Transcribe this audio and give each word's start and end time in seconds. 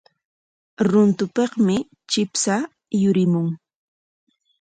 Runtupikmi 0.89 1.75
chipsha 2.11 2.55
yurimun. 3.01 3.47